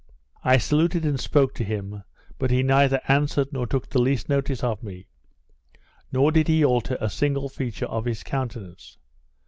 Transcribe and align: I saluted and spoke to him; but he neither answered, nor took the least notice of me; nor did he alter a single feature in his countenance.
I 0.43 0.57
saluted 0.57 1.05
and 1.05 1.19
spoke 1.19 1.53
to 1.53 1.63
him; 1.63 2.01
but 2.39 2.49
he 2.49 2.63
neither 2.63 2.99
answered, 3.07 3.49
nor 3.53 3.67
took 3.67 3.87
the 3.87 4.01
least 4.01 4.29
notice 4.29 4.63
of 4.63 4.81
me; 4.81 5.05
nor 6.11 6.31
did 6.31 6.47
he 6.47 6.65
alter 6.65 6.97
a 6.99 7.07
single 7.07 7.47
feature 7.49 7.85
in 7.85 8.05
his 8.05 8.23
countenance. 8.23 8.97